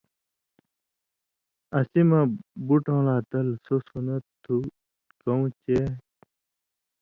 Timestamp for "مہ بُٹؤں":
2.09-3.01